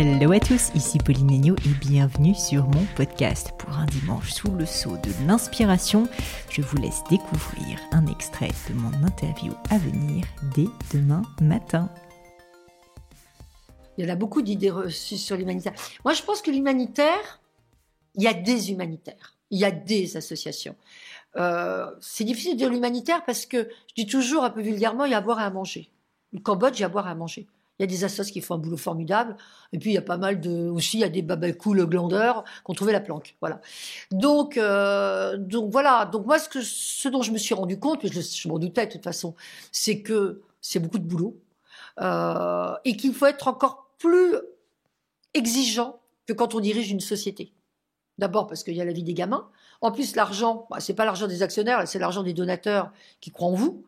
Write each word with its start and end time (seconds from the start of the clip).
Hello 0.00 0.30
à 0.30 0.38
tous, 0.38 0.70
ici 0.76 0.96
Pauline 0.98 1.32
Agneau 1.32 1.56
et 1.56 1.88
bienvenue 1.88 2.32
sur 2.32 2.68
mon 2.68 2.84
podcast. 2.94 3.50
Pour 3.58 3.70
un 3.70 3.84
dimanche 3.86 4.30
sous 4.30 4.48
le 4.52 4.64
sceau 4.64 4.92
de 4.92 5.26
l'inspiration, 5.26 6.06
je 6.48 6.62
vous 6.62 6.76
laisse 6.76 7.02
découvrir 7.10 7.80
un 7.90 8.06
extrait 8.06 8.52
de 8.68 8.74
mon 8.74 8.92
interview 9.04 9.52
à 9.70 9.78
venir 9.78 10.24
dès 10.54 10.68
demain 10.94 11.22
matin. 11.42 11.90
Il 13.96 14.04
y 14.04 14.08
en 14.08 14.12
a 14.12 14.14
beaucoup 14.14 14.40
d'idées 14.40 14.70
reçues 14.70 15.16
sur 15.16 15.36
l'humanitaire. 15.36 15.72
Moi, 16.04 16.14
je 16.14 16.22
pense 16.22 16.42
que 16.42 16.52
l'humanitaire, 16.52 17.40
il 18.14 18.22
y 18.22 18.28
a 18.28 18.34
des 18.34 18.70
humanitaires, 18.70 19.34
il 19.50 19.58
y 19.58 19.64
a 19.64 19.72
des 19.72 20.16
associations. 20.16 20.76
Euh, 21.34 21.90
c'est 22.00 22.22
difficile 22.22 22.52
de 22.52 22.58
dire 22.58 22.70
l'humanitaire 22.70 23.24
parce 23.24 23.46
que 23.46 23.68
je 23.88 23.94
dis 24.04 24.06
toujours 24.06 24.44
un 24.44 24.50
peu 24.50 24.60
vulgairement, 24.60 25.06
il 25.06 25.10
y 25.10 25.14
a 25.14 25.18
à 25.18 25.22
boire 25.22 25.40
à 25.40 25.50
manger. 25.50 25.90
Le 26.32 26.38
Cambodge, 26.38 26.78
il 26.78 26.82
y 26.82 26.84
a 26.84 26.88
boire 26.88 27.08
à 27.08 27.16
manger. 27.16 27.48
Il 27.78 27.82
y 27.82 27.84
a 27.84 27.86
des 27.86 28.04
associations 28.04 28.32
qui 28.32 28.40
font 28.40 28.54
un 28.54 28.58
boulot 28.58 28.76
formidable. 28.76 29.36
Et 29.72 29.78
puis, 29.78 29.90
il 29.90 29.94
y 29.94 29.98
a 29.98 30.02
pas 30.02 30.16
mal 30.16 30.40
de, 30.40 30.68
aussi, 30.68 30.98
il 30.98 31.00
y 31.00 31.04
a 31.04 31.08
des 31.08 31.22
babacouls 31.22 31.86
glandeurs 31.86 32.44
qui 32.44 32.70
ont 32.70 32.74
trouvé 32.74 32.92
la 32.92 33.00
planque. 33.00 33.36
Voilà. 33.40 33.60
Donc, 34.10 34.56
euh, 34.56 35.36
donc 35.36 35.70
voilà. 35.70 36.06
Donc 36.06 36.26
moi, 36.26 36.38
ce 36.38 36.48
que, 36.48 36.60
ce 36.62 37.08
dont 37.08 37.22
je 37.22 37.30
me 37.30 37.38
suis 37.38 37.54
rendu 37.54 37.78
compte, 37.78 38.06
je, 38.06 38.20
je 38.20 38.48
m'en 38.48 38.58
doutais 38.58 38.86
de 38.86 38.92
toute 38.92 39.04
façon, 39.04 39.34
c'est 39.70 40.02
que 40.02 40.42
c'est 40.60 40.80
beaucoup 40.80 40.98
de 40.98 41.04
boulot. 41.04 41.40
Euh, 42.00 42.74
et 42.84 42.96
qu'il 42.96 43.12
faut 43.12 43.26
être 43.26 43.48
encore 43.48 43.90
plus 43.98 44.36
exigeant 45.34 46.00
que 46.26 46.32
quand 46.32 46.54
on 46.54 46.60
dirige 46.60 46.90
une 46.90 47.00
société. 47.00 47.52
D'abord 48.18 48.46
parce 48.46 48.62
qu'il 48.62 48.74
y 48.74 48.80
a 48.80 48.84
la 48.84 48.92
vie 48.92 49.02
des 49.02 49.14
gamins. 49.14 49.48
En 49.80 49.92
plus, 49.92 50.16
l'argent, 50.16 50.66
bah, 50.70 50.80
c'est 50.80 50.94
pas 50.94 51.04
l'argent 51.04 51.26
des 51.26 51.42
actionnaires, 51.42 51.86
c'est 51.86 51.98
l'argent 51.98 52.22
des 52.22 52.34
donateurs 52.34 52.92
qui 53.20 53.30
croient 53.30 53.48
en 53.48 53.54
vous. 53.54 53.84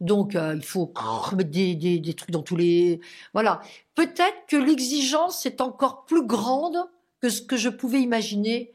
Donc, 0.00 0.34
euh, 0.36 0.54
il 0.54 0.64
faut 0.64 0.92
remettre 0.94 1.50
des, 1.50 1.74
des, 1.74 1.98
des, 1.98 2.14
trucs 2.14 2.30
dans 2.30 2.42
tous 2.42 2.56
les. 2.56 3.00
Voilà. 3.32 3.60
Peut-être 3.94 4.46
que 4.48 4.56
l'exigence 4.56 5.44
est 5.46 5.60
encore 5.60 6.04
plus 6.04 6.24
grande 6.26 6.76
que 7.20 7.28
ce 7.28 7.42
que 7.42 7.56
je 7.56 7.68
pouvais 7.68 8.00
imaginer 8.00 8.74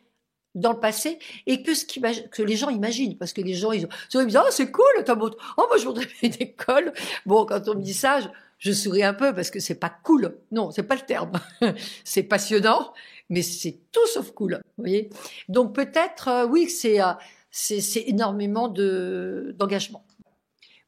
dans 0.56 0.72
le 0.72 0.80
passé 0.80 1.18
et 1.48 1.64
que 1.64 1.74
ce 1.74 1.86
que 1.86 2.44
les 2.44 2.56
gens 2.56 2.70
imaginent 2.70 3.18
parce 3.18 3.34
que 3.34 3.42
les 3.42 3.56
gens 3.56 3.72
ils, 3.72 3.88
ils 4.14 4.26
disent 4.28 4.38
oh 4.38 4.48
c'est 4.52 4.70
cool 4.70 4.86
t'as 5.04 5.16
beau 5.16 5.32
oh 5.58 5.66
moi 5.68 5.78
je 5.80 5.86
voudrais 5.86 6.08
une 6.22 6.36
école 6.40 6.94
bon 7.26 7.48
quand 7.48 7.68
on 7.70 7.74
me 7.74 7.82
dit 7.82 7.96
ça 7.96 8.20
je 8.64 8.72
souris 8.72 9.04
un 9.04 9.14
peu 9.14 9.34
parce 9.34 9.52
que 9.52 9.60
c'est 9.60 9.76
pas 9.76 9.90
cool. 9.90 10.38
Non, 10.52 10.72
c'est 10.72 10.84
pas 10.84 10.96
le 10.96 11.02
terme. 11.02 11.34
c'est 12.06 12.24
passionnant, 12.24 12.94
mais 13.30 13.42
c'est 13.42 13.78
tout 13.92 14.08
sauf 14.08 14.32
cool. 14.32 14.62
Vous 14.78 14.84
voyez 14.84 15.10
Donc 15.50 15.76
peut-être, 15.76 16.30
euh, 16.30 16.48
oui, 16.48 16.70
c'est 16.70 17.02
euh, 17.02 17.12
c'est 17.52 18.04
énormément 18.08 18.70
de 18.70 19.54
d'engagement. 19.60 20.06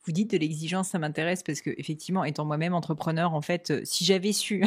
Vous 0.06 0.12
dites 0.12 0.32
de 0.32 0.38
l'exigence, 0.38 0.90
ça 0.90 1.00
m'intéresse 1.00 1.44
parce 1.44 1.62
que 1.62 1.72
effectivement, 1.78 2.24
étant 2.24 2.46
moi-même 2.46 2.74
entrepreneur, 2.74 3.34
en 3.34 3.42
fait, 3.42 3.72
euh, 3.72 3.82
si 3.84 4.06
j'avais 4.06 4.34
su, 4.34 4.64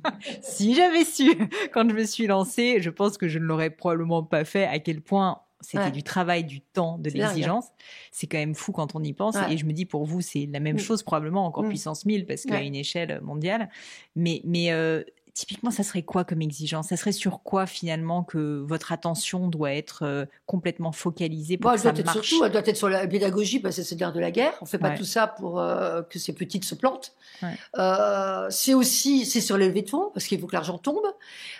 si 0.42 0.74
j'avais 0.74 1.04
su 1.04 1.30
quand 1.72 1.88
je 1.88 1.94
me 1.94 2.04
suis 2.04 2.26
lancée, 2.26 2.80
je 2.80 2.90
pense 2.90 3.16
que 3.16 3.28
je 3.28 3.38
ne 3.38 3.44
l'aurais 3.44 3.70
probablement 3.70 4.22
pas 4.22 4.44
fait. 4.44 4.64
À 4.64 4.78
quel 4.78 5.00
point 5.00 5.40
c'était 5.62 5.90
du 5.90 6.02
travail, 6.02 6.44
du 6.44 6.60
temps, 6.60 6.98
de 6.98 7.08
l'exigence. 7.10 7.66
C'est 8.10 8.26
quand 8.26 8.38
même 8.38 8.54
fou 8.54 8.72
quand 8.72 8.94
on 8.94 9.02
y 9.02 9.12
pense. 9.12 9.36
Et 9.48 9.56
je 9.56 9.64
me 9.64 9.72
dis, 9.72 9.86
pour 9.86 10.04
vous, 10.04 10.20
c'est 10.20 10.48
la 10.52 10.60
même 10.60 10.76
mm. 10.76 10.80
chose, 10.80 11.02
probablement 11.02 11.46
encore 11.46 11.64
mm. 11.64 11.68
puissance 11.68 12.04
1000, 12.04 12.26
parce 12.26 12.42
qu'à 12.42 12.62
une 12.62 12.74
échelle 12.74 13.20
mondiale. 13.22 13.70
Mais, 14.16 14.42
mais 14.44 14.72
euh, 14.72 15.02
typiquement, 15.34 15.70
ça 15.70 15.82
serait 15.82 16.02
quoi 16.02 16.24
comme 16.24 16.42
exigence? 16.42 16.88
Ça 16.88 16.96
serait 16.96 17.12
sur 17.12 17.42
quoi 17.42 17.66
finalement 17.66 18.22
que 18.22 18.62
votre 18.66 18.92
attention 18.92 19.48
doit 19.48 19.72
être 19.72 20.04
euh, 20.04 20.26
complètement 20.46 20.92
focalisée 20.92 21.56
pour 21.56 21.72
que 21.72 21.78
ça 21.78 21.92
doit 21.92 22.04
marche? 22.04 22.28
surtout, 22.28 22.44
Elle 22.44 22.52
doit 22.52 22.62
être 22.64 22.76
sur 22.76 22.88
la 22.88 23.06
pédagogie 23.06 23.58
parce 23.58 23.76
que 23.76 23.82
c'est 23.82 23.98
l'ère 23.98 24.12
de 24.12 24.20
la 24.20 24.30
guerre. 24.30 24.54
On 24.60 24.66
fait 24.66 24.78
pas 24.78 24.90
tout 24.90 25.04
ça 25.04 25.26
pour 25.26 25.58
euh, 25.58 26.02
que 26.02 26.18
ces 26.18 26.34
petites 26.34 26.64
se 26.64 26.74
plantent. 26.74 27.14
Euh, 27.78 28.46
c'est 28.50 28.74
aussi 28.74 29.24
c'est 29.24 29.40
sur 29.40 29.56
l'élevé 29.56 29.82
de 29.82 29.90
fonds 29.90 30.10
parce 30.12 30.26
qu'il 30.26 30.38
faut 30.38 30.46
que 30.46 30.54
l'argent 30.54 30.78
tombe. 30.78 31.06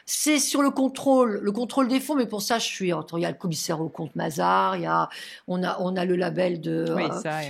C'est 0.05 0.39
sur 0.39 0.63
le 0.63 0.71
contrôle, 0.71 1.41
le 1.43 1.53
contrôle 1.53 1.89
des 1.89 2.01
fonds. 2.01 2.15
Mais 2.15 2.27
pour 2.27 2.43
ça, 2.43 2.59
je 2.59 2.67
suis. 2.67 2.93
Il 2.93 3.21
y 3.21 3.25
a 3.25 3.31
le 3.31 3.37
commissaire 3.37 3.81
au 3.81 3.89
compte 3.89 4.15
Mazar. 4.15 4.77
Il 4.77 4.83
y 4.83 4.87
a 4.87 5.09
on 5.49 5.63
a 5.63 5.79
on 5.81 5.97
a 5.97 6.05
le 6.05 6.17
label 6.17 6.61
de 6.61 6.95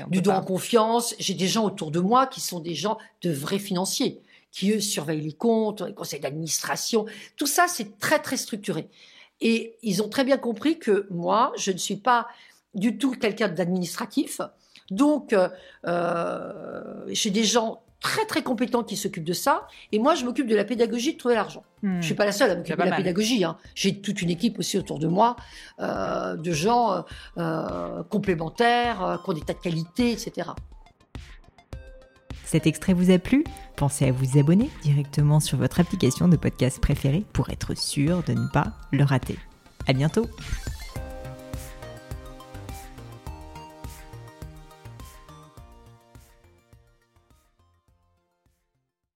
du 0.08 0.22
don 0.22 0.34
en 0.34 0.42
confiance. 0.42 1.14
J'ai 1.18 1.34
des 1.34 1.48
gens 1.48 1.64
autour 1.64 1.90
de 1.90 2.00
moi 2.00 2.26
qui 2.26 2.40
sont 2.40 2.60
des 2.60 2.74
gens 2.74 2.98
de 3.22 3.32
vrais 3.32 3.58
financiers 3.58 4.20
qui 4.52 4.70
eux 4.70 4.80
surveillent 4.80 5.22
les 5.22 5.32
comptes, 5.32 5.80
les 5.80 5.94
conseils 5.94 6.20
d'administration. 6.20 7.06
Tout 7.36 7.46
ça, 7.46 7.66
c'est 7.68 7.98
très 7.98 8.20
très 8.20 8.36
structuré. 8.36 8.88
Et 9.40 9.76
ils 9.82 10.02
ont 10.02 10.08
très 10.08 10.24
bien 10.24 10.36
compris 10.36 10.78
que 10.78 11.06
moi, 11.10 11.52
je 11.56 11.72
ne 11.72 11.78
suis 11.78 11.96
pas 11.96 12.28
du 12.74 12.98
tout 12.98 13.12
quelqu'un 13.12 13.48
d'administratif. 13.48 14.40
Donc, 14.90 15.32
euh, 15.32 15.48
euh, 15.86 17.04
j'ai 17.08 17.30
des 17.30 17.44
gens 17.44 17.82
très 18.02 18.26
très 18.26 18.42
compétents 18.42 18.82
qui 18.82 18.96
s'occupent 18.96 19.24
de 19.24 19.32
ça. 19.32 19.66
Et 19.92 19.98
moi, 19.98 20.14
je 20.14 20.24
m'occupe 20.24 20.46
de 20.46 20.56
la 20.56 20.64
pédagogie, 20.64 21.14
de 21.14 21.18
trouver 21.18 21.36
l'argent. 21.36 21.64
Je 21.82 21.88
hmm. 21.88 22.00
Je 22.00 22.06
suis 22.06 22.14
pas 22.14 22.24
la 22.24 22.32
seule 22.32 22.50
à 22.50 22.56
m'occuper 22.56 22.82
de 22.82 22.90
la 22.90 22.96
pédagogie. 22.96 23.44
Hein. 23.44 23.56
J'ai 23.74 24.00
toute 24.00 24.20
une 24.20 24.30
équipe 24.30 24.58
aussi 24.58 24.76
autour 24.76 24.98
de 24.98 25.06
moi 25.06 25.36
euh, 25.80 26.36
de 26.36 26.52
gens 26.52 27.04
euh, 27.38 28.02
complémentaires, 28.04 29.20
qui 29.24 29.30
ont 29.30 29.32
des 29.32 29.40
tas 29.40 29.54
de 29.54 29.60
qualités, 29.60 30.12
etc. 30.12 30.50
Cet 32.52 32.66
extrait 32.66 32.92
vous 32.92 33.10
a 33.10 33.18
plu? 33.18 33.44
Pensez 33.76 34.04
à 34.04 34.12
vous 34.12 34.38
abonner 34.38 34.68
directement 34.82 35.40
sur 35.40 35.56
votre 35.56 35.80
application 35.80 36.28
de 36.28 36.36
podcast 36.36 36.82
préférée 36.82 37.24
pour 37.32 37.48
être 37.48 37.74
sûr 37.74 38.22
de 38.24 38.34
ne 38.34 38.46
pas 38.46 38.74
le 38.92 39.04
rater. 39.04 39.38
À 39.86 39.94
bientôt 39.94 40.26